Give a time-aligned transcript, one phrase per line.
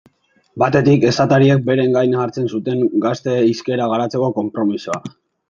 [0.61, 4.99] Batetik, esatariek beren gain hartzen zuten gazte hizkera garatzeko konpromisoa.